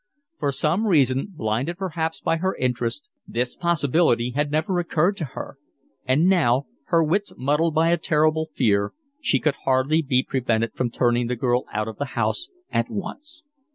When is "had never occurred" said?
4.31-5.15